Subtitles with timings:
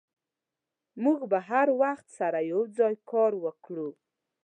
[1.03, 3.89] موږ به هر وخت سره یوځای کار وکړو.